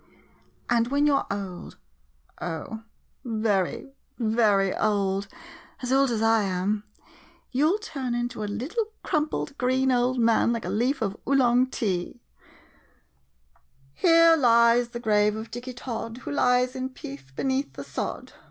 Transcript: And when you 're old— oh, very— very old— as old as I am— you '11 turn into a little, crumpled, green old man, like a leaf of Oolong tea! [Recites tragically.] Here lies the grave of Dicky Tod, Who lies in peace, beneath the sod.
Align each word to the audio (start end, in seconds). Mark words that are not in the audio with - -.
And 0.67 0.87
when 0.87 1.05
you 1.05 1.13
're 1.13 1.27
old— 1.29 1.77
oh, 2.41 2.85
very— 3.23 3.93
very 4.17 4.75
old— 4.75 5.27
as 5.83 5.91
old 5.93 6.09
as 6.09 6.23
I 6.23 6.41
am— 6.41 6.83
you 7.51 7.67
'11 7.67 7.81
turn 7.81 8.15
into 8.15 8.43
a 8.43 8.49
little, 8.51 8.85
crumpled, 9.03 9.55
green 9.59 9.91
old 9.91 10.17
man, 10.17 10.53
like 10.53 10.65
a 10.65 10.69
leaf 10.69 11.03
of 11.03 11.15
Oolong 11.29 11.67
tea! 11.67 12.19
[Recites 13.93 14.01
tragically.] 14.01 14.09
Here 14.09 14.35
lies 14.37 14.89
the 14.89 14.99
grave 14.99 15.35
of 15.35 15.51
Dicky 15.51 15.73
Tod, 15.73 16.17
Who 16.17 16.31
lies 16.31 16.75
in 16.75 16.89
peace, 16.89 17.29
beneath 17.29 17.73
the 17.73 17.83
sod. 17.83 18.33